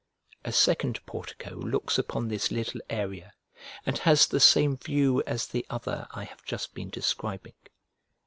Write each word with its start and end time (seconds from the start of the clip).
A 0.43 0.51
second 0.51 0.99
portico 1.05 1.51
looks 1.55 1.99
upon 1.99 2.27
this 2.27 2.49
little 2.49 2.81
area, 2.89 3.33
and 3.85 3.99
has 3.99 4.25
the 4.25 4.39
same 4.39 4.75
view 4.75 5.21
as 5.27 5.45
the 5.45 5.63
other 5.69 6.07
I 6.09 6.23
have 6.23 6.43
just 6.43 6.73
been 6.73 6.89
describing. 6.89 7.53